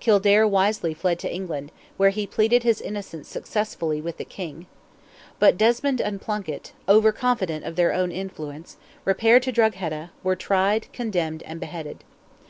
[0.00, 4.64] Kildare wisely fled to England, where he pleaded his innocence successfully with the King.
[5.38, 10.90] But Desmond and Plunkett, over confident of their own influence, repaired to Drogheda, were tried,
[10.94, 12.02] condemned, and beheaded.